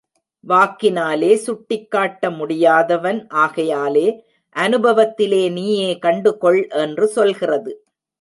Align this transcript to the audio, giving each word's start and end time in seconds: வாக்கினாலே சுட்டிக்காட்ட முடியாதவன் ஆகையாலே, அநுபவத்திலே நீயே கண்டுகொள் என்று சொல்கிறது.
வாக்கினாலே 0.47 1.35
சுட்டிக்காட்ட 1.35 2.29
முடியாதவன் 2.29 3.27
ஆகையாலே, 3.35 4.07
அநுபவத்திலே 4.55 5.51
நீயே 5.51 5.99
கண்டுகொள் 5.99 6.69
என்று 6.69 7.07
சொல்கிறது. 7.07 7.83